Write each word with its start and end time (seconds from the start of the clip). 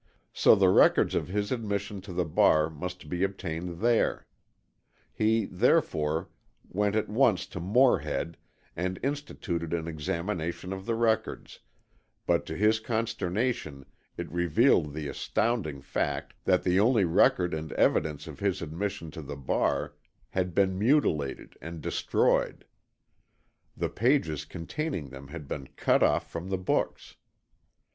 So 0.33 0.55
the 0.55 0.69
records 0.69 1.13
of 1.13 1.27
his 1.27 1.51
admission 1.51 2.01
to 2.01 2.11
the 2.11 2.25
bar 2.25 2.71
must 2.71 3.07
be 3.07 3.21
obtained 3.21 3.81
there. 3.81 4.25
He, 5.13 5.45
therefore, 5.45 6.29
went 6.67 6.95
at 6.95 7.07
once 7.07 7.45
to 7.45 7.59
Morehead 7.59 8.35
and 8.75 8.99
instituted 9.03 9.73
an 9.73 9.87
examination 9.87 10.73
of 10.73 10.87
the 10.87 10.95
records, 10.95 11.59
but 12.25 12.47
to 12.47 12.55
his 12.57 12.79
consternation 12.79 13.85
it 14.17 14.31
revealed 14.31 14.95
the 14.95 15.07
astounding 15.07 15.81
fact 15.83 16.33
that 16.45 16.63
the 16.63 16.79
only 16.79 17.05
record 17.05 17.53
and 17.53 17.71
evidence 17.73 18.25
of 18.25 18.39
his 18.39 18.63
admission 18.63 19.11
to 19.11 19.21
the 19.21 19.37
bar 19.37 19.93
had 20.29 20.55
been 20.55 20.79
mutilated 20.79 21.59
and 21.61 21.79
destroyed; 21.79 22.65
the 23.77 23.87
pages 23.89 24.45
containing 24.45 25.09
them 25.09 25.27
had 25.27 25.47
been 25.47 25.67
cut 25.75 26.01
out 26.01 26.23
from 26.23 26.49
the 26.49 26.57
books. 26.57 27.17